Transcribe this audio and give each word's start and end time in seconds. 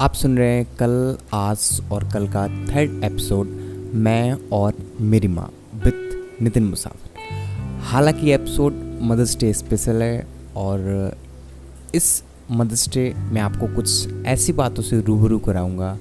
आप 0.00 0.14
सुन 0.14 0.38
रहे 0.38 0.48
हैं 0.48 0.76
कल, 0.76 1.18
आज 1.32 1.82
और 1.92 2.04
कल 2.04 2.28
का 2.28 2.48
थर्ड 2.48 3.04
एपिसोड 3.04 3.46
मैं 3.94 4.48
और 4.52 4.74
मेरी 5.00 5.28
माँ 5.28 5.52
विथ 5.74 6.42
नितिन 6.42 6.64
मुसाफिर। 6.64 7.22
हालाँकि 7.82 8.32
एपिसोड 8.32 8.98
मदर्स 9.02 9.36
डे 9.36 9.52
स्पेशल 9.52 10.02
है 10.02 10.26
और 10.56 11.16
इस 11.94 12.22
मदर्स 12.50 12.88
डे 12.88 13.14
में 13.16 13.40
आपको 13.40 13.76
कुछ 13.76 14.08
ऐसी 14.26 14.52
बातों 14.52 14.82
से 14.82 15.00
रूबरू 15.00 15.38
कराऊँगा, 15.38 15.98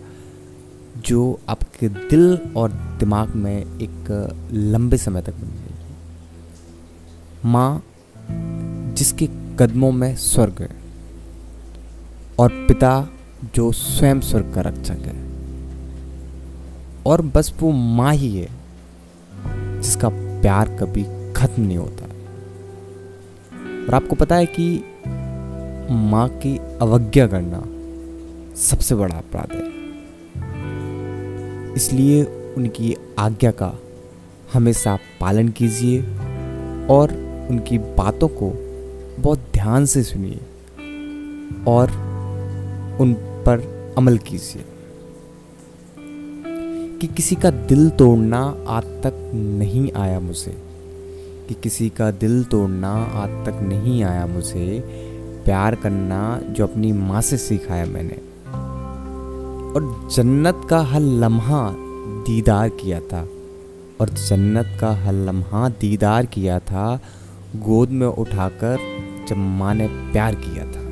जो 0.97 1.39
आपके 1.49 1.89
दिल 1.89 2.39
और 2.57 2.71
दिमाग 2.71 3.35
में 3.35 3.57
एक 3.57 4.29
लंबे 4.51 4.97
समय 4.97 5.21
तक 5.21 5.33
बन 5.33 5.47
जाएगी 5.47 5.95
माँ, 7.45 7.83
जिसके 8.93 9.29
कदमों 9.59 9.91
में 9.91 10.15
स्वर्ग 10.15 10.61
है 10.61 10.75
और 12.39 12.49
पिता 12.49 13.09
जो 13.55 13.71
स्वयं 13.71 14.19
स्वर्ग 14.21 14.51
का 14.55 14.61
रक्षक 14.61 14.97
है। 15.01 15.27
और 17.05 17.21
बस 17.21 17.53
वो 17.59 17.71
माँ 17.71 18.13
ही 18.13 18.37
है, 18.37 18.49
जिसका 19.81 20.09
प्यार 20.13 20.67
कभी 20.69 21.03
खत्म 21.33 21.63
नहीं 21.63 21.77
होता। 21.77 22.05
और 23.87 23.93
आपको 23.93 24.15
पता 24.15 24.35
है 24.35 24.45
कि 24.45 24.83
माँ 25.93 26.29
की 26.29 26.57
अवज्ञा 26.57 27.27
करना 27.27 27.63
सबसे 28.55 28.95
बड़ा 28.95 29.15
अपराध 29.15 29.51
है। 29.51 29.77
इसलिए 31.73 32.23
उनकी 32.57 32.95
आज्ञा 33.19 33.51
का 33.51 33.79
हमेशा 34.53 34.97
पालन 35.21 35.49
कीजिए 35.49 36.01
और 36.89 37.11
उनकी 37.49 37.77
बातों 37.77 38.27
को 38.27 38.53
बहुत 39.19 39.39
ध्यान 39.53 39.85
से 39.85 40.03
सुनिए 40.03 40.39
और 41.67 42.07
उन 42.99 43.26
पर 43.49 43.59
अमल 43.97 44.17
कीजिए। 44.17 44.65
कि 47.01 47.07
किसी 47.07 47.35
का 47.35 47.49
दिल 47.49 47.89
तोड़ना 47.89 48.57
आज 48.67 48.83
तक 48.83 49.31
नहीं 49.33 49.91
आया 49.91 50.19
मुझे, 50.19 50.63
कि 51.47 51.53
किसी 51.53 51.89
का 51.89 52.11
दिल 52.11 52.43
तोड़ना 52.43 52.89
आज 52.89 53.29
तक 53.29 53.59
नहीं 53.61 54.03
आया 54.03 54.27
मुझे, 54.27 54.79
प्यार 55.45 55.75
करना 55.75 56.41
जो 56.43 56.67
अपनी 56.67 56.91
माँ 56.91 57.21
से 57.21 57.37
सिखाया 57.37 57.85
मैंने। 57.85 58.15
और 59.73 60.09
जन्नत 60.15 60.67
का 60.69 60.79
हर 60.79 60.99
लम्हा 60.99 61.75
दीदार 62.23 62.69
किया 62.69 62.99
था, 62.99 63.27
और 64.01 64.09
जन्नत 64.09 64.77
का 64.81 64.91
हर 64.91 65.13
लम्हा 65.13 65.69
दीदार 65.69 66.25
किया 66.25 66.59
था, 66.59 66.99
गोद 67.55 67.89
में 67.89 68.07
उठाकर 68.07 68.77
जब 69.27 69.35
माँ 69.37 69.75
ने 69.75 69.87
प्यार 69.87 70.35
किया 70.35 70.65
था। 70.65 70.87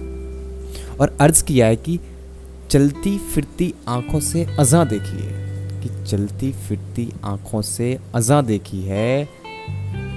और 0.97 1.17
अर्ज़ 1.22 1.44
किया 1.44 1.67
है 1.67 1.75
कि 1.75 2.00
चलती 2.69 3.17
फिरती 3.33 3.73
आँखों 3.88 4.19
से 4.19 4.44
अजा 4.59 4.83
देखी 4.83 5.17
है 5.17 5.81
कि 5.81 5.89
चलती 6.05 6.52
फिरती 6.67 7.11
आँखों 7.23 7.61
से 7.61 7.97
अजा 8.16 8.41
देखी 8.41 8.81
है। 8.81 9.30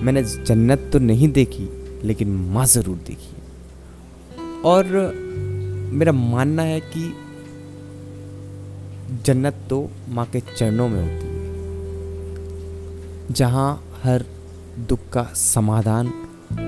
मैंने 0.03 0.23
जन्नत 0.23 0.91
तो 0.93 0.99
नहीं 0.99 1.29
देखी, 1.33 1.69
लेकिन 2.05 2.29
माँ 2.53 2.67
ज़रूर 2.67 2.97
देखी 3.07 3.31
है। 3.31 3.43
और 4.65 4.85
मेरा 5.93 6.13
मानना 6.13 6.63
है 6.63 6.81
कि 6.87 7.13
जन्नत 9.25 9.67
तो 9.71 9.89
माँ 10.09 10.27
के 10.27 10.41
चरणों 10.49 10.89
में 10.89 11.01
होती 11.01 11.27
है, 11.27 11.37
जहाँ 13.33 13.71
हर 14.03 14.25
दुख 14.89 15.09
का 15.13 15.23
समाधान 15.37 16.07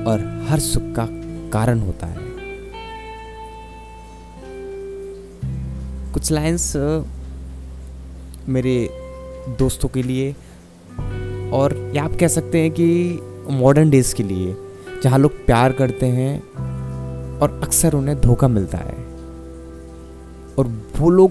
और 0.07 0.21
हर 0.49 0.59
सुख 0.61 0.83
का 0.97 1.07
कारण 1.53 1.81
होता 1.81 2.07
है। 2.07 2.30
कुछ 6.15 6.33
लाइंस 6.33 6.73
मेरे 8.49 8.91
दोस्तों 9.59 9.89
के 9.89 10.03
लिए 10.03 10.33
और 11.53 11.93
या 11.95 12.05
आप 12.05 12.13
कह 12.21 12.29
सकते 12.29 12.59
हैं 12.59 12.71
कि 12.71 13.19
मॉडर्न 13.51 13.91
डेज़ 13.91 14.15
के 14.15 14.23
लिए, 14.23 14.57
जहाँ 15.03 15.19
लोग 15.19 15.47
प्यार 15.47 15.73
करते 15.73 16.07
हैं 16.07 16.41
और 17.39 17.61
अक्सर 17.63 17.95
उन्हें 17.95 18.21
धोखा 18.21 18.49
मिलता 18.49 18.79
है। 18.79 18.95
और 20.59 20.91
वो 20.97 21.11
लोग 21.11 21.31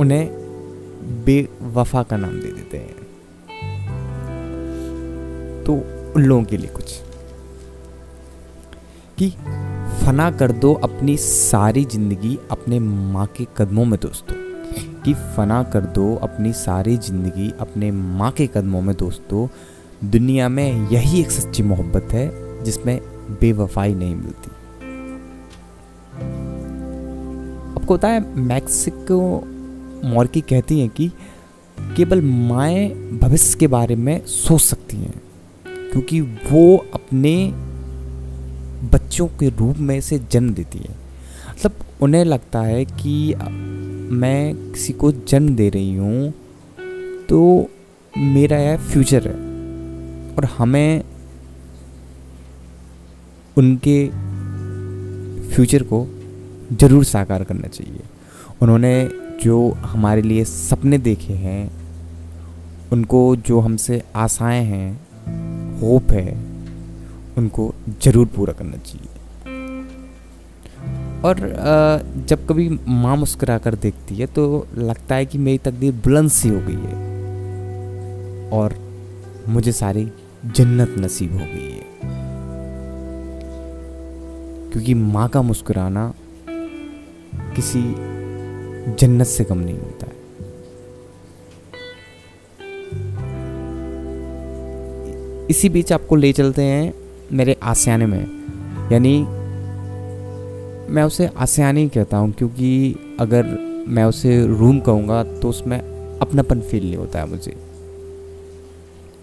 उन्हें 0.00 0.28
बेवफा 1.24 2.02
का 2.02 2.16
नाम 2.16 2.30
दे 2.30 2.46
देते 2.46 2.76
हैं। 2.76 2.94
तो 5.64 5.72
उन 6.16 6.22
लोगों 6.22 6.44
के 6.44 6.56
लिए 6.56 6.70
कुछ। 6.70 7.00
कि 9.18 9.32
फना 10.04 10.30
कर 10.30 10.52
दो 10.52 10.74
अपनी 10.74 11.16
सारी 11.16 11.84
ज़िंदगी 11.84 12.38
अपने 12.50 12.80
माँ 12.80 13.26
के 13.26 13.46
कदमों 13.56 13.84
में, 13.84 14.00
दोस्तों। 14.00 14.34
कि 15.02 15.14
फना 15.14 15.62
कर 15.62 15.80
दो 15.80 16.14
अपनी 16.14 16.52
सारी 16.52 16.96
ज़िंदगी 16.96 17.52
अपने 17.60 17.90
माँ 17.90 18.30
के 18.32 18.46
कदमों 18.46 18.80
में, 18.80 18.96
दोस्तों। 18.96 19.48
दुनिया 20.10 20.48
में 20.48 20.90
यही 20.90 21.20
एक 21.20 21.30
सच्ची 21.30 21.62
मोहब्बत 21.62 22.08
है, 22.12 22.32
जिसमें 22.64 23.00
बेवफाई 23.30 23.94
नहीं 23.94 24.14
मिलती। 24.14 24.50
आपको 27.80 27.96
पता 27.96 28.08
है, 28.08 28.36
मैक्सिको 28.36 29.44
मॉर्की 30.04 30.40
कहती 30.40 30.80
हैं 30.80 30.88
कि 30.88 31.12
केवल 31.80 32.22
माएँ 32.22 32.88
भविष्य 33.22 33.58
के 33.58 33.66
बारे 33.66 33.96
में 33.96 34.26
सोच 34.26 34.60
सकती 34.60 34.96
हैं, 34.96 35.22
क्योंकि 35.66 36.20
वो 36.20 36.86
अपने 36.94 37.64
बच्चों 38.90 39.26
के 39.40 39.48
रूप 39.48 39.76
में 39.76 40.00
से 40.00 40.18
जन्म 40.30 40.52
देती 40.54 40.78
है। 40.78 40.94
मतलब 41.50 41.72
उन्हें 42.02 42.24
लगता 42.24 42.60
है 42.60 42.84
कि 42.84 43.34
मैं 44.14 44.54
किसी 44.72 44.92
को 44.92 45.12
जन्म 45.12 45.54
दे 45.56 45.68
रही 45.68 45.94
हूँ 45.96 46.32
तो 47.28 47.70
मेरा 48.18 48.58
यह 48.58 48.76
फ्यूचर 48.76 49.28
है। 49.28 49.34
और 50.36 50.44
हमें 50.58 51.02
उनके 53.56 54.06
फ्यूचर 55.50 55.82
को 55.82 56.06
ज़रूर 56.72 57.04
साकार 57.04 57.44
करना 57.44 57.68
चाहिए। 57.68 58.00
उन्होंने 58.62 59.10
जो 59.42 59.70
हमारे 59.70 60.22
लिए 60.22 60.44
सपने 60.44 60.98
देखे 60.98 61.32
हैं, 61.32 61.70
उनको 62.92 63.36
जो 63.36 63.60
हमसे 63.60 64.02
आशाएँ 64.16 64.64
हैं 64.64 65.80
होप 65.80 66.10
है 66.10 66.53
उनको 67.38 67.74
ज़रूर 68.02 68.26
पूरा 68.26 68.52
करना 68.52 68.76
चाहिए। 68.78 69.08
और 71.22 71.36
जब 72.28 72.46
कभी 72.46 72.68
माँ 72.88 73.16
मुस्कुरा 73.16 73.56
कर 73.58 73.74
देखती 73.74 74.14
है 74.14 74.26
तो 74.26 74.66
लगता 74.76 75.14
है 75.14 75.26
कि 75.26 75.38
मेरी 75.38 75.58
तकदीर 75.58 75.92
बुलंद 76.04 76.30
सी 76.30 76.48
हो 76.48 76.60
गई 76.60 76.82
है। 76.82 77.02
और 78.50 78.74
मुझे 79.48 79.72
सारी 79.72 80.08
जन्नत 80.46 80.94
नसीब 80.98 81.32
हो 81.32 81.38
गई 81.38 81.70
है। 81.70 81.82
क्योंकि 84.72 84.94
माँ 84.94 85.28
का 85.28 85.42
मुस्कुराना 85.42 86.12
किसी 87.56 87.82
जन्नत 88.94 89.26
से 89.26 89.44
कम 89.44 89.58
नहीं 89.58 89.78
होता 89.78 90.06
है। 90.06 90.12
इसी 95.50 95.68
बीच 95.68 95.92
आपको 95.92 96.16
ले 96.16 96.32
चलते 96.32 96.62
हैं 96.62 96.92
मेरे 97.32 97.56
आसियाने 97.62 98.06
में। 98.06 98.90
यानी 98.92 99.18
मैं 100.90 101.02
उसे 101.02 101.26
आसियाने 101.26 101.86
कहता 101.88 102.16
हूँ 102.16 102.32
क्योंकि 102.32 102.96
अगर 103.20 103.46
मैं 103.88 104.04
उसे 104.04 104.46
रूम 104.46 104.80
कहूँगा 104.80 105.22
तो 105.24 105.48
उसमें 105.48 105.78
अपनापन 106.20 106.60
फील 106.60 106.84
नहीं 106.84 106.96
होता 106.96 107.20
है 107.20 107.28
मुझे। 107.30 107.56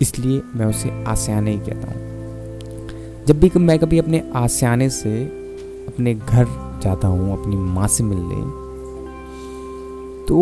इसलिए 0.02 0.42
मैं 0.56 0.66
उसे 0.66 0.90
आसियाने 1.06 1.52
ही 1.52 1.60
कहता 1.60 1.92
हूँ। 1.92 3.26
जब 3.26 3.40
भी 3.40 3.52
मैं 3.60 3.78
कभी 3.80 4.00
अपने 4.00 4.24
आसियाने 4.36 4.90
से 4.90 5.24
अपने 5.88 6.14
घर 6.14 6.46
जाता 6.84 7.08
हूँ, 7.08 7.42
अपनी 7.42 7.56
माँ 7.56 7.88
से 7.88 8.04
मिलने 8.04 8.36
तो 10.28 10.38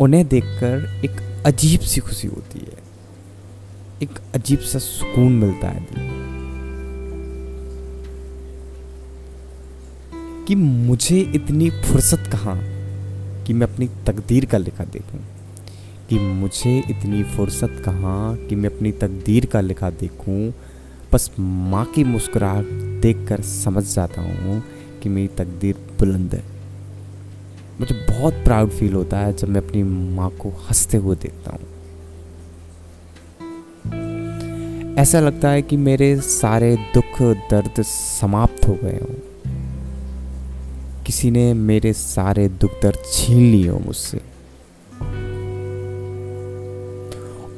उन्हें 0.00 0.26
देखकर 0.28 1.04
एक 1.04 1.44
अजीब 1.46 1.80
सी 1.80 2.00
खुशी 2.00 2.28
होती 2.28 2.58
है। 2.58 2.78
एक 4.02 4.18
अजीब 4.34 4.58
सा 4.58 4.78
सुकून 4.78 5.32
मिलता 5.32 5.68
है 5.68 5.80
दिल 5.80 6.21
कि 10.52 10.56
मुझे 10.56 11.20
इतनी 11.20 11.70
फुर्सत 11.70 12.24
कहाँ 12.32 12.60
कि 13.44 13.52
मैं 13.52 13.66
अपनी 13.66 13.88
तकदीर 14.06 14.44
का 14.44 14.58
लिखा 14.58 14.84
देखूँ? 14.84 15.20
कि 16.08 16.18
मुझे 16.18 16.78
इतनी 16.90 17.22
फुर्सत 17.22 17.82
कहाँ 17.84 18.36
कि 18.36 18.54
मैं 18.54 18.76
अपनी 18.76 18.92
तकदीर 18.92 19.46
का 19.46 19.60
लिखा 19.60 19.90
देखूँ? 19.90 20.52
बस 21.12 21.30
माँ 21.40 21.84
की 21.84 22.04
मुस्कुराहट 22.04 22.64
देखकर 23.02 23.40
समझ 23.40 23.94
जाता 23.94 24.22
हूँ 24.22 24.62
कि 25.02 25.08
मेरी 25.08 25.28
तकदीर 25.28 25.74
बुलंद 25.74 26.34
है। 26.34 26.42
मुझे 27.80 27.94
बहुत 27.94 28.34
प्राउड 28.34 28.70
फील 28.70 28.92
होता 28.92 29.18
है 29.18 29.36
जब 29.36 29.48
मैं 29.48 29.60
अपनी 29.60 29.82
माँ 30.16 30.30
को 30.30 30.48
हँसते 30.48 30.96
हुए 30.96 31.16
देखता 31.16 31.50
हूँ। 31.50 31.60
ऐसा 34.94 35.20
लगता 35.20 35.48
है 35.48 35.62
कि 35.62 35.76
मेरे 35.76 36.20
सारे 36.20 36.76
दुख 36.76 37.22
दर्द 37.50 37.82
समाप्त 37.82 38.68
हो 38.68 38.78
गए 38.82 38.98
हों। 39.02 39.31
किसी 41.06 41.30
ने 41.30 41.54
मेरे 41.54 41.92
सारे 41.92 42.48
दुख 42.48 42.70
दर्द 42.82 42.98
छीन 43.12 43.42
लिए 43.52 43.68
हो 43.68 43.78
मुझसे। 43.78 44.20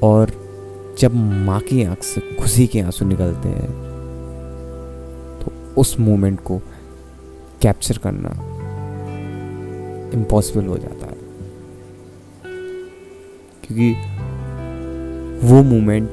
और 0.02 0.32
जब 0.98 1.14
माँ 1.46 1.60
की 1.60 1.82
आँख 1.84 2.02
से 2.02 2.20
खुशी 2.20 2.66
के 2.66 2.80
आँसू 2.80 3.04
निकलते 3.04 3.48
हैं 3.48 3.70
तो 5.40 5.52
उस 5.80 5.98
मोमेंट 6.00 6.40
को 6.40 6.58
कैप्चर 7.62 7.98
करना 7.98 8.30
इम्पॉसिबल 10.14 10.66
हो 10.66 10.78
जाता 10.78 11.06
है। 11.06 11.16
क्योंकि 13.64 13.92
वो 15.46 15.62
मोमेंट 15.62 16.10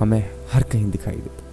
हमें 0.00 0.30
हर 0.52 0.62
कहीं 0.62 0.90
दिखाई 0.90 1.16
देता 1.16 1.47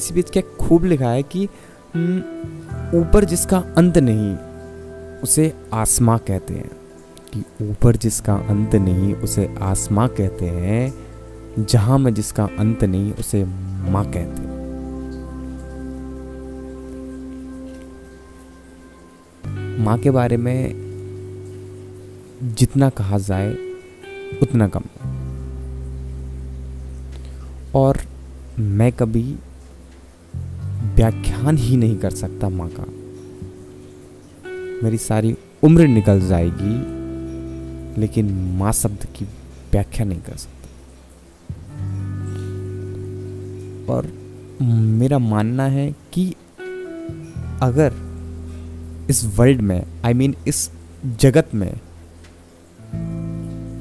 इसी 0.00 0.14
बीच 0.14 0.30
क्या 0.30 0.42
खूब 0.60 0.84
लिखा 0.84 1.10
है 1.10 1.22
कि 1.22 1.48
हम्म, 1.94 2.18
ऊपर 2.98 3.24
जिसका 3.24 3.58
अंत 3.76 3.98
नहीं 3.98 4.36
उसे 5.22 5.52
आसमां 5.72 6.18
कहते 6.18 6.54
हैं। 6.54 6.70
कि 7.34 7.44
ऊपर 7.64 7.96
जिसका 7.96 8.34
अंत 8.34 8.74
नहीं 8.74 9.14
उसे 9.14 9.54
आसमां 9.60 10.08
कहते 10.08 10.46
हैं 10.46 10.94
जहाँ 11.64 11.98
में 11.98 12.14
जिसका 12.14 12.48
अंत 12.58 12.84
नहीं 12.84 13.12
उसे 13.12 13.44
माँ 13.90 14.04
कहते 14.04 14.42
हैं। 14.42 14.58
माँ 19.78 19.98
के 19.98 20.10
बारे 20.10 20.36
में 20.36 20.72
जितना 22.42 22.90
कहा 22.90 23.18
जाए 23.18 23.52
उतना 24.42 24.68
कम। 24.68 24.82
और 27.74 27.98
मैं 28.58 28.92
कभी 28.92 29.36
व्याख्यान 30.82 31.56
ही 31.56 31.76
नहीं 31.76 31.96
कर 31.96 32.10
सकता 32.10 32.48
माँ 32.48 32.68
का। 32.68 32.84
मेरी 34.84 34.98
सारी 34.98 35.36
उम्र 35.62 35.86
निकल 35.86 36.20
जाएगी 36.20 37.00
लेकिन 38.00 38.32
माँ 38.58 38.72
शब्द 38.72 39.06
की 39.16 39.24
व्याख्या 39.72 40.06
नहीं 40.06 40.20
कर 40.20 40.36
सकता। 40.36 40.56
और 43.92 44.12
मेरा 44.62 45.18
मानना 45.18 45.64
है 45.64 45.94
कि 46.12 46.34
अगर 47.62 47.92
इस 49.10 49.24
वर्ल्ड 49.24 49.60
में 49.60 49.86
आई 50.04 50.12
I 50.12 50.16
मीन 50.16 50.32
mean, 50.32 50.48
इस 50.48 50.70
जगत 51.20 51.48
में 51.54 51.72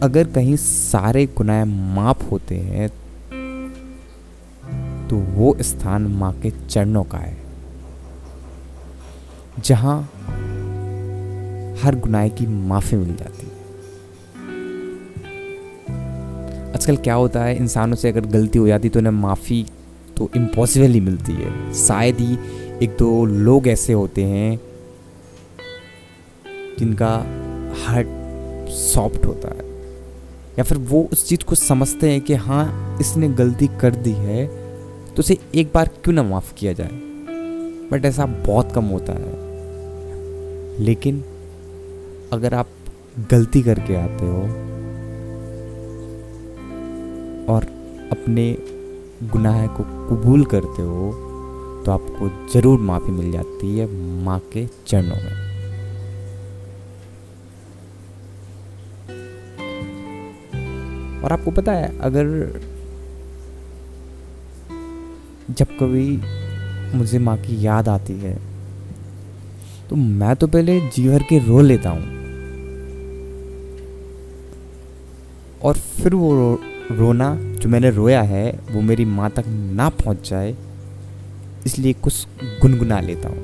अगर 0.03 0.27
कहीं 0.27 0.55
सारे 0.55 1.25
गुनाह 1.25 1.65
माफ़ 1.65 2.23
होते 2.23 2.57
हैं 2.57 2.89
तो 5.09 5.17
वो 5.17 5.55
स्थान 5.61 6.07
माँ 6.13 6.31
के 6.41 6.51
चरणों 6.51 7.03
का 7.03 7.17
है, 7.17 7.37
जहाँ 9.59 10.01
हर 11.83 11.95
गुनाह 11.95 12.27
की 12.29 12.47
माफ़ी 12.47 12.97
मिल 12.97 13.15
जाती 13.15 13.45
है। 13.45 13.57
आजकल 16.73 16.97
क्या 16.97 17.13
होता 17.13 17.43
है, 17.43 17.55
इंसानों 17.57 17.95
से 17.95 18.09
अगर 18.09 18.25
गलती 18.27 18.59
हो 18.59 18.67
जाती 18.67 18.89
तो 18.89 18.99
उन्हें 18.99 19.13
माफ़ी 19.13 19.65
तो 20.17 20.29
इम्पॉसिबल 20.35 20.91
ही 20.91 20.99
मिलती 20.99 21.33
है। 21.33 21.73
शायद 21.77 22.19
ही 22.19 22.37
एक 22.83 22.95
दो 22.99 23.25
लोग 23.25 23.67
ऐसे 23.67 23.93
होते 23.93 24.23
हैं 24.23 24.59
जिनका 26.79 27.15
हार्ट 27.77 28.69
सॉफ्ट 28.71 29.25
होता 29.25 29.49
है, 29.49 29.67
या 30.59 30.63
फिर 30.63 30.77
वो 30.77 31.07
उस 31.11 31.27
चीज़ 31.29 31.43
को 31.45 31.55
समझते 31.55 32.11
हैं 32.11 32.21
कि 32.21 32.33
हाँ 32.37 32.97
इसने 33.01 33.29
गलती 33.35 33.67
कर 33.81 33.95
दी 33.97 34.13
है। 34.13 34.58
तो 35.19 35.21
उसे 35.21 35.37
एक 35.55 35.71
बार 35.73 35.87
क्यों 36.03 36.13
ना 36.13 36.23
माफ़ 36.23 36.53
किया 36.53 36.71
जाए? 36.73 36.89
बट 37.91 38.05
ऐसा 38.05 38.25
बहुत 38.25 38.71
कम 38.71 38.85
होता 38.85 39.13
है। 39.13 39.31
लेकिन 40.79 41.19
अगर 42.33 42.53
आप 42.53 42.69
गलती 43.31 43.61
करके 43.61 43.95
आते 43.95 44.25
हो 44.25 44.41
और 47.53 47.65
अपने 48.11 48.45
गुनाह 49.33 49.65
को 49.67 49.83
कबूल 50.09 50.45
करते 50.45 50.81
हो 50.81 51.11
तो 51.85 51.91
आपको 51.91 52.29
ज़रूर 52.53 52.79
माफ़ी 52.79 53.11
मिल 53.11 53.31
जाती 53.31 53.77
है 53.77 53.91
माँ 54.23 54.39
के 54.53 54.65
चरणों 54.87 55.15
में। 55.15 55.35
और 61.23 61.31
आपको 61.31 61.51
पता 61.51 61.71
है, 61.71 61.97
अगर 61.99 62.27
जब 65.59 65.67
कभी 65.79 66.05
मुझे 66.97 67.19
माँ 67.19 67.35
की 67.37 67.65
याद 67.65 67.89
आती 67.89 68.13
है 68.13 68.33
तो 69.89 69.95
मैं 69.95 70.35
तो 70.35 70.47
पहले 70.47 70.79
जी 70.89 71.07
भर 71.07 71.23
के 71.23 71.39
रो 71.47 71.61
लेता 71.61 71.89
हूँ। 71.89 72.03
और 75.63 75.77
फिर 75.77 76.15
वो 76.15 76.33
रो, 76.35 76.59
रोना 76.91 77.35
जो 77.35 77.69
मैंने 77.69 77.89
रोया 77.89 78.21
है 78.21 78.51
वो 78.71 78.81
मेरी 78.81 79.05
माँ 79.05 79.29
तक 79.29 79.47
ना 79.47 79.89
पहुँच 79.89 80.29
जाए 80.29 80.55
इसलिए 81.65 81.93
कुछ 81.93 82.27
गुनगुना 82.61 82.99
लेता 82.99 83.29
हूँ 83.29 83.43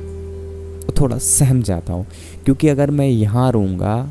और 0.79 0.95
थोड़ा 1.01 1.17
सहम 1.17 1.61
जाता 1.61 1.93
हूँ। 1.93 2.05
क्योंकि 2.45 2.67
अगर 2.67 2.91
मैं 2.91 3.07
यहाँ 3.07 3.51
रोऊँगा 3.51 4.01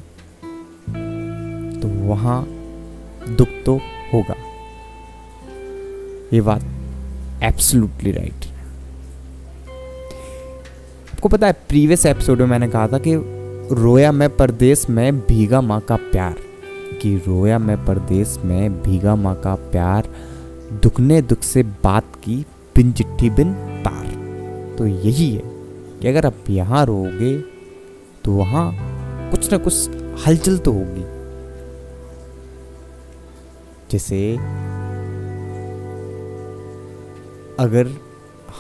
तो 1.81 1.89
वहाँ 2.07 2.45
दुख 3.29 3.49
तो 3.67 3.81
होगा। 4.13 4.37
ये 6.33 6.41
बात 6.41 6.73
एब्सोल्युटली 7.45 8.13
राइट 8.13 8.47
आपको 11.13 11.29
पता 11.29 11.47
है 11.47 11.53
प्रीवियस 11.53 12.07
एपिसोड 12.07 12.39
में 12.39 12.47
मैंने 12.47 12.69
कहा 12.69 12.89
था 12.89 12.99
कि 12.99 13.15
रोया 13.73 14.13
मैं 14.13 14.37
परदेश 14.37 14.91
में, 14.91 15.21
भीगा 15.21 15.61
माँ 15.61 15.81
का 15.81 15.97
प्यार। 15.97 16.35
कि 17.03 17.17
रोया 17.17 17.59
मैं 17.59 17.85
परदेश 17.85 18.39
में, 18.45 18.83
भीगा 18.83 19.17
माँ 19.17 19.35
का 19.41 19.55
प्यार, 19.55 20.09
दुखने 20.73 21.23
दुख 21.23 21.43
से 21.43 21.63
बात 21.63 22.05
की, 22.25 22.47
बिन 22.77 22.93
चिट्ठी 22.93 23.31
बिन 23.31 23.53
तार। 23.55 24.77
तो 24.79 24.87
यही 24.87 25.31
है 25.35 25.43
कि 26.03 26.09
अगर 26.09 26.27
आप 26.27 26.51
यहाँ 26.51 26.87
रहोगे 26.87 27.41
तो 28.25 28.33
वहाँ 28.33 28.73
कुछ 29.31 29.53
ना 29.53 29.59
कुछ 29.59 29.89
हलचल 30.27 30.59
तो 30.59 30.73
होगी। 30.73 31.05
जैसे 33.91 34.37
अगर 37.61 37.91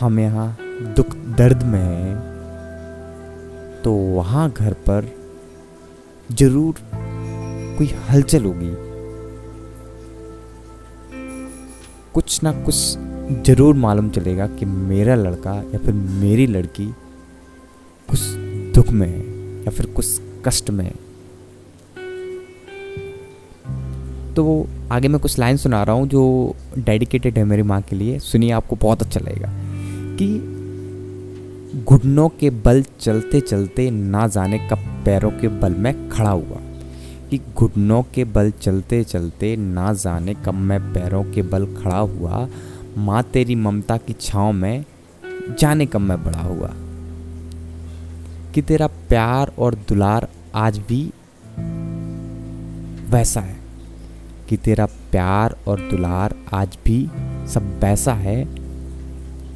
हम 0.00 0.18
यहाँ 0.18 0.56
दुख 0.96 1.14
दर्द 1.38 1.62
में 1.62 1.80
हैं 1.80 2.14
तो 3.82 3.92
वहाँ 3.92 4.48
घर 4.50 4.72
पर 4.88 5.08
ज़रूर 6.32 6.74
कोई 7.78 7.86
हलचल 8.10 8.44
होगी। 8.44 8.70
कुछ 12.14 12.42
ना 12.42 12.52
कुछ 12.64 12.74
ज़रूर 13.46 13.74
मालूम 13.76 14.10
चलेगा 14.10 14.46
कि 14.48 14.64
मेरा 14.64 15.14
लड़का 15.14 15.54
या 15.72 15.78
फिर 15.78 15.94
मेरी 15.94 16.46
लड़की 16.46 16.86
कुछ 18.08 18.20
दुख 18.74 18.88
में 18.88 19.06
है 19.08 19.20
या 19.64 19.70
फिर 19.70 19.86
कुछ 19.86 20.20
कष्ट 20.46 20.70
में 20.70 20.84
है। 20.84 21.03
तो 24.34 24.66
आगे 24.92 25.08
मैं 25.08 25.20
कुछ 25.20 25.38
लाइन 25.38 25.56
सुना 25.56 25.82
रहा 25.82 25.96
हूँ 25.96 26.08
जो 26.08 26.54
डेडिकेटेड 26.78 27.38
है 27.38 27.44
मेरी 27.44 27.62
माँ 27.62 27.82
के 27.82 27.96
लिए। 27.96 28.18
सुनिए 28.18 28.50
आपको 28.50 28.76
बहुत 28.76 29.02
अच्छा 29.02 29.20
लगेगा 29.20 29.48
कि 30.16 30.50
घुटनों 31.84 32.28
के 32.28 32.50
बल 32.50 32.84
चलते 33.00 33.40
चलते 33.40 33.90
ना 33.90 34.28
जाने 34.28 34.58
कब 34.58 34.78
पैरों 34.78 35.30
के 35.30 35.48
बल 35.48 35.74
में 35.74 36.08
खड़ा 36.08 36.30
हुआ। 36.30 36.58
कि 37.30 37.40
घुटनों 37.56 38.02
के 38.02 38.24
बल 38.24 38.50
चलते 38.50 39.04
चलते 39.04 39.56
ना 39.56 39.92
जाने 39.92 40.34
कब 40.34 40.54
मैं 40.54 40.80
पैरों 40.80 41.24
के 41.24 41.42
बल 41.42 41.66
खड़ा 41.66 41.98
हुआ। 41.98 42.48
माँ 42.98 43.22
तेरी 43.22 43.54
ममता 43.54 43.96
की 43.96 44.12
छाँव 44.20 44.52
में 44.52 44.84
जाने 45.58 45.86
कब 45.86 46.00
मैं 46.00 46.24
बड़ा 46.24 46.40
हुआ। 46.40 46.70
कि 48.54 48.62
तेरा 48.62 48.86
प्यार 48.86 49.52
और 49.58 49.74
दुलार 49.74 50.28
आज 50.54 50.78
भी 50.78 51.10
वैसा 53.10 53.40
है। 53.40 53.63
कि 54.48 54.56
तेरा 54.56 54.86
प्यार 54.86 55.56
और 55.68 55.80
दुलार 55.80 56.34
आज 56.52 56.78
भी 56.84 57.08
सब 57.48 57.80
वैसा 57.84 58.12
है। 58.12 58.48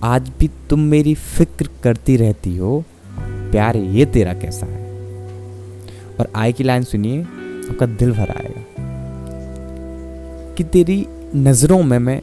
आज 0.02 0.33
भी 0.40 0.50
तुम 0.71 0.80
मेरी 0.80 1.14
फ़िक्र 1.14 1.68
करती 1.83 2.16
रहती 2.16 2.57
हो, 2.57 2.85
प्यार 3.21 3.76
ये 3.76 4.07
तेरा 4.07 4.35
कैसा 4.35 4.66
है? 4.66 4.92
और 6.21 6.33
आय 6.37 6.52
की 6.52 6.64
लाइन 6.64 6.83
सुनिए, 6.83 7.23
आपका 7.23 7.87
दिल 7.87 8.12
भर 8.12 8.30
आएगा। 8.30 8.64
कि 10.54 10.64
तेरी 10.64 11.07
नज़रों 11.37 11.83
में 11.83 11.99
मैं, 11.99 12.23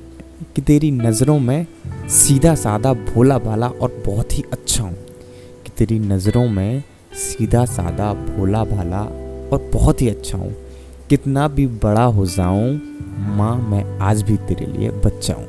कि 0.56 0.62
तेरी 0.62 0.92
नज़रों 0.92 1.40
में 1.40 1.68
सीधा 2.10 2.56
सादा 2.56 2.94
भोला 2.94 3.38
भाला 3.38 3.68
और 3.68 4.04
बहुत 4.06 4.38
ही 4.38 4.44
अच्छा 4.54 4.84
हूँ। 4.84 4.98
कि 5.66 5.72
तेरी 5.78 6.00
नज़रों 6.00 6.50
में 6.50 6.84
सीधा 7.14 7.66
सादा 7.66 8.14
भोला 8.14 8.64
भाला 8.64 9.02
और 9.54 9.70
बहुत 9.74 10.02
ही 10.02 10.10
अच्छा 10.10 10.38
हूँ। 10.38 10.56
कितना 11.10 11.48
भी 11.48 11.66
बड़ा 11.68 12.04
हो 12.04 12.26
जाऊँ, 12.26 12.80
माँ 13.38 13.56
मैं 13.62 13.84
आज 14.00 14.22
भी 14.22 14.38
तेरे 14.38 14.66
लिए 14.66 14.92
बच्चा 14.92 15.34
हूँ। 15.34 15.48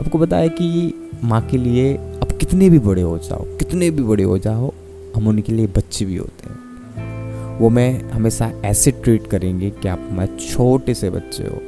आपको 0.00 0.18
है 0.36 0.48
कि 0.48 0.92
माँ 1.24 1.40
के 1.48 1.56
लिए 1.56 1.94
अब 1.96 2.36
कितने 2.40 2.68
भी 2.70 2.78
बड़े 2.78 3.02
हो 3.02 3.18
जाओ, 3.18 3.44
कितने 3.58 3.90
भी 3.90 4.02
बड़े 4.02 4.24
हो 4.24 4.38
जाओ, 4.38 4.72
हम 5.16 5.26
उनके 5.28 5.52
लिए 5.52 5.66
बच्चे 5.66 6.04
भी 6.04 6.16
होते 6.16 6.48
हैं। 6.48 7.58
वो 7.58 7.68
मैं 7.68 8.10
हमेशा 8.10 8.50
ऐसे 8.64 8.90
ट्रीट 8.90 9.26
करेंगे 9.26 9.70
कि 9.70 9.88
आप 9.88 10.08
मैं 10.12 10.26
छोटे 10.38 10.94
से 10.94 11.10
बच्चे 11.10 11.44
हो। 11.44 11.60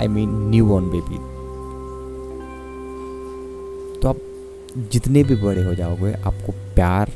आई 0.00 0.08
मीन 0.08 0.30
न्यू 0.50 0.66
बॉर्न 0.66 0.88
बेबी 0.90 1.18
तो 4.00 4.08
आप 4.08 4.18
जितने 4.92 5.22
भी 5.24 5.36
बड़े 5.36 5.62
हो 5.62 5.74
जाओगे, 5.74 6.12
आपको 6.12 6.52
प्यार 6.74 7.12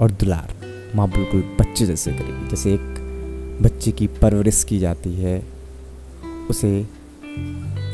और 0.00 0.10
दुलार। 0.10 0.60
माँ 0.96 1.08
बिल्कुल 1.08 1.40
बच्चे 1.60 1.86
जैसे 1.86 2.12
करेगी। 2.12 2.48
जैसे 2.48 2.74
एक 2.74 3.58
बच्चे 3.62 3.92
की 3.92 4.06
परवरिश 4.06 4.64
की 4.64 4.78
जाती 4.78 5.14
है, 5.14 5.42
उसे 6.50 6.86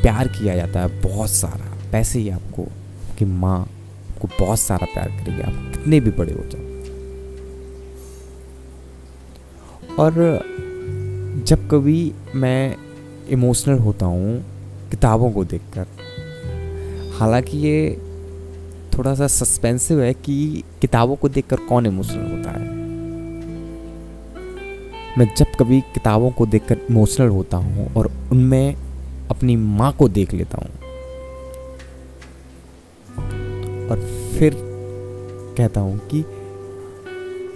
प्यार 0.03 0.29
किया 0.29 0.57
जाता 0.57 0.81
है 0.81 1.03
बहुत 1.03 1.31
सारा। 1.31 1.91
वैसे 1.91 2.19
ही 2.19 2.29
आपको 2.29 2.63
कि 3.19 3.25
माँ 3.25 3.61
आपको 3.61 4.29
बहुत 4.41 4.61
सारा 4.61 4.87
प्यार 4.87 5.09
करेगी। 5.09 5.43
आप 5.43 5.73
कितने 5.73 6.01
भी 6.01 6.11
बड़े 6.11 6.33
हो 6.33 6.45
जाओ। 6.45 6.69
और 9.99 10.13
जब 11.47 11.69
कभी 11.71 12.13
मैं 12.35 12.77
इमोशनल 13.29 13.79
होता 13.79 14.07
हूँ, 14.07 14.45
किताबों 14.91 15.31
को 15.31 15.45
देखकर, 15.45 15.87
हालाँकि 17.19 17.59
ये 17.59 18.03
थोड़ा 18.99 19.15
सा 19.15 19.27
सस्पेंसिव 19.27 20.01
है 20.01 20.15
कि 20.15 20.65
किताबों 20.81 21.17
को 21.17 21.29
देखकर 21.29 21.57
कौन 21.57 21.87
इमोशनल 21.87 22.28
मैं 25.19 25.27
जब 25.37 25.47
कभी 25.59 25.81
किताबों 25.95 26.31
को 26.31 26.47
देखकर 26.47 26.79
इमोशनल 26.91 27.29
होता 27.29 27.57
हूँ 27.57 27.87
और 27.97 28.07
उनमें 28.33 28.75
अपनी 29.31 29.57
माँ 29.57 29.93
को 29.93 30.09
देख 30.09 30.35
लेता 30.35 30.59
हूँ। 30.59 30.71
और 33.89 34.01
फिर 34.35 34.55
कहता 35.59 35.81
हूँ 35.81 35.99
कि 36.13 36.19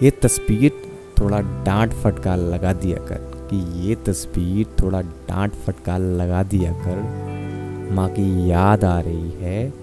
ये 0.03 0.11
तस्वीर 0.23 0.71
थोड़ा 1.19 1.39
डांट 1.65 1.93
फटकार 1.93 2.37
लगा 2.37 2.73
दिया 2.73 2.97
कर, 3.07 3.31
कि 3.51 3.87
ये 3.87 3.95
तस्वीर 4.05 4.75
थोड़ा 4.81 5.01
डांट 5.01 5.53
फटकार 5.65 5.99
लगा 5.99 6.43
दिया 6.43 6.71
कर, 6.83 7.91
माँ 7.93 8.09
की 8.09 8.49
याद 8.51 8.83
आ 8.83 8.99
रही 8.99 9.31
है, 9.41 9.73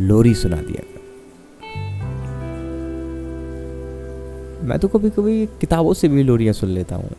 लोरी 0.00 0.34
सुना 0.34 0.56
दिया 0.56 0.82
कर। 0.82 0.95
मैं 4.66 4.78
तो 4.78 4.88
कभी 4.88 5.10
कभी 5.10 5.34
किताबों 5.60 5.92
से 5.94 6.08
भी 6.08 6.22
लोरियाँ 6.22 6.52
सुन 6.54 6.68
लेता 6.68 6.96
हूँ। 6.96 7.10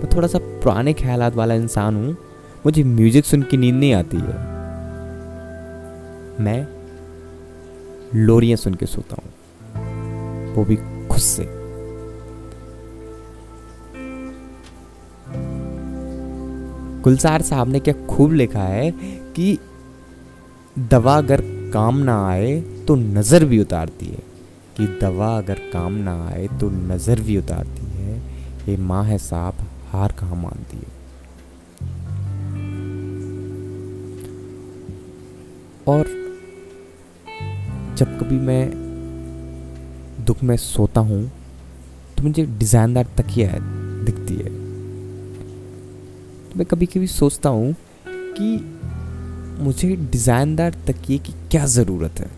मैं 0.00 0.08
थोड़ा 0.14 0.28
सा 0.28 0.38
पुराने 0.38 0.92
ख्यालात 0.92 1.34
वाला 1.34 1.54
इंसान 1.54 1.96
हूँ, 1.96 2.16
मुझे 2.66 2.82
म्यूज़िक 2.84 3.24
सुन 3.24 3.42
के 3.42 3.56
नींद 3.56 3.74
नहीं 3.74 3.92
आती 3.94 4.16
है। 4.16 4.36
मैं 6.40 6.66
लोरियाँ 8.16 8.56
सुन 8.56 8.74
के 8.74 8.86
सोता 8.86 9.16
हूँ, 9.16 10.54
वो 10.54 10.64
भी 10.64 10.76
खुद 11.08 11.18
से। 11.20 11.44
गुलजार 17.02 17.42
साहब 17.42 17.68
ने 17.68 17.80
क्या 17.80 17.94
खूब 18.06 18.32
लिखा 18.34 18.62
है 18.62 18.90
कि 19.36 19.58
दवा 20.78 21.16
अगर 21.18 21.40
काम 21.72 21.98
ना 21.98 22.16
आए 22.28 22.60
तो 22.88 22.94
नज़र 22.94 23.44
भी 23.44 23.60
उतारती 23.60 24.06
है। 24.06 24.35
कि 24.76 24.86
दवा 25.00 25.36
अगर 25.38 25.58
काम 25.72 25.92
ना 26.00 26.14
आए 26.24 26.46
तो 26.60 26.68
नज़र 26.70 27.20
भी 27.20 27.36
उतारती 27.38 27.86
है। 27.92 28.18
ये 28.68 28.76
माँ 28.76 29.04
है 29.04 29.18
साहब, 29.18 29.54
हार 29.88 30.12
कहाँ 30.12 30.36
मानती 30.36 30.76
है? 30.76 30.94
और 35.88 36.04
जब 37.96 38.18
कभी 38.20 38.38
मैं 38.38 38.64
दुख 40.26 40.42
में 40.42 40.56
सोता 40.56 41.00
हूँ 41.00 41.22
तो 42.16 42.22
मुझे 42.22 42.44
डिज़ाइनदार 42.58 43.06
तकिया 43.18 43.50
दिखती 44.04 44.34
है। 44.34 44.50
तो 46.46 46.58
मैं 46.58 46.66
कभी 46.66 46.86
कभी 46.86 47.06
सोचता 47.06 47.48
हूँ 47.48 47.74
कि 48.08 48.56
मुझे 49.62 49.94
डिज़ाइनदार 49.96 50.74
तकिए 50.86 51.18
की 51.18 51.32
क्या 51.50 51.66
ज़रूरत 51.66 52.20
है? 52.20 52.30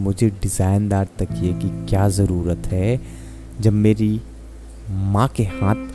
मुझे 0.00 0.30
डिज़ाइनदार 0.30 1.08
तकिए 1.18 1.52
की 1.52 1.68
क्या 1.88 2.08
ज़रूरत 2.08 2.66
है, 2.66 3.00
जब 3.60 3.72
मेरी 3.72 4.20
माँ 4.90 5.28
के 5.28 5.42
हाथ 5.42 5.88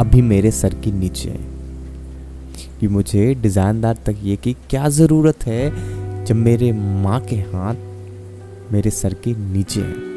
अभी 0.00 0.22
मेरे 0.22 0.50
सर 0.50 0.74
के 0.74 0.92
नीचे 0.92 1.30
हैं। 1.30 1.58
कि 2.80 2.88
मुझे 2.88 3.34
डिज़ाइनदार 3.34 3.98
तकिए 4.06 4.36
की 4.36 4.52
क्या 4.70 4.88
ज़रूरत 4.88 5.46
है, 5.46 6.24
जब 6.24 6.36
मेरे 6.36 6.72
माँ 6.72 7.20
के 7.20 7.36
हाथ 7.36 8.72
मेरे 8.72 8.90
सर 8.90 9.14
के 9.14 9.34
नीचे 9.34 9.80
हैं। 9.80 10.08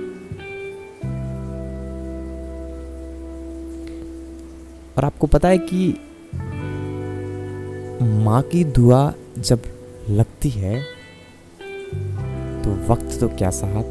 और 4.97 5.05
आपको 5.05 5.27
पता 5.27 5.47
है 5.47 5.57
कि 5.57 5.87
माँ 8.23 8.41
की 8.41 8.63
दुआ 8.63 9.13
जब 9.39 9.61
लगती 10.09 10.49
है 10.49 11.02
तो 12.63 12.93
वक्त 12.93 13.19
तो 13.19 13.27
क्या 13.27 13.49
साहब? 13.49 13.85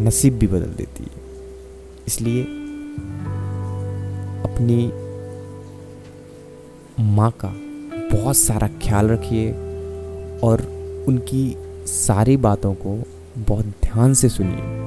नसीब 0.00 0.38
भी 0.38 0.46
बदल 0.46 0.74
देती 0.74 1.04
है। 1.04 1.20
इसलिए 2.06 2.42
अपनी 4.42 4.92
माँ 7.00 7.30
का 7.44 7.52
बहुत 8.16 8.36
सारा 8.36 8.68
ख्याल 8.68 9.08
रखिए 9.08 9.52
और 10.42 10.60
उनकी 11.08 11.56
सारी 11.86 12.36
बातों 12.36 12.74
को 12.74 13.02
बहुत 13.38 13.66
ध्यान 13.66 14.14
से 14.14 14.28
सुनिए। 14.28 14.82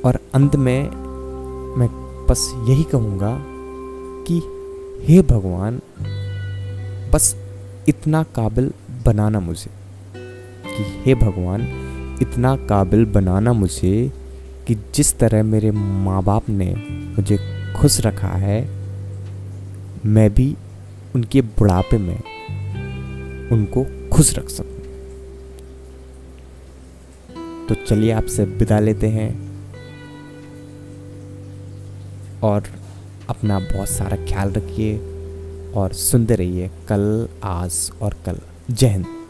और 0.00 0.18
अंत 0.34 0.56
में 0.56 0.90
मैं 1.76 1.88
बस 2.30 2.52
यही 2.68 2.84
कहूँगा 2.84 3.38
कि 4.28 4.34
हे 5.04 5.22
भगवान, 5.22 5.80
बस 7.12 7.43
इतना 7.88 8.22
काबिल 8.22 8.72
बनाना 9.06 9.40
मुझे 9.40 9.70
कि 10.66 10.84
हे 11.02 11.14
भगवान, 11.14 11.62
इतना 12.22 12.56
काबिल 12.56 13.04
बनाना 13.04 13.52
मुझे 13.52 14.12
कि 14.66 14.74
जिस 14.94 15.18
तरह 15.18 15.42
मेरे 15.42 15.70
माँ 15.70 16.22
बाप 16.22 16.48
ने 16.48 16.74
मुझे 17.16 17.38
खुश 17.76 18.00
रखा 18.00 18.28
है, 18.28 18.60
मैं 20.06 20.34
भी 20.34 20.56
उनके 21.14 21.42
बुढ़ापे 21.42 21.98
में 21.98 22.18
उनको 23.52 23.86
खुश 24.12 24.34
रख 24.38 24.48
सकूँ। 24.48 24.82
तो 27.68 27.74
चलिए 27.74 28.10
आपसे 28.12 28.44
विदा 28.44 28.78
लेते 28.80 29.06
हैं 29.06 29.30
और 32.42 32.62
अपना 33.28 33.58
बहुत 33.58 33.88
सारा 33.88 34.16
ख्याल 34.16 34.52
रखिए। 34.52 35.13
और 35.74 35.92
सुनते 35.92 36.34
रहिए 36.34 36.68
कल 36.68 37.28
आज 37.44 37.92
और 38.02 38.14
कल। 38.26 38.38
जय 38.70 38.88
हिंद। 38.88 39.23